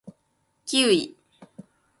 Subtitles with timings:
[0.65, 1.15] キウイ